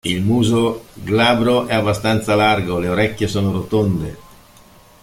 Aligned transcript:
Il 0.03 0.23
muso 0.23 0.85
glabro 0.95 1.67
è 1.67 1.75
abbastanza 1.75 2.33
largo, 2.33 2.79
le 2.79 2.89
orecchie 2.89 3.27
sono 3.27 3.51
rotonde. 3.51 4.17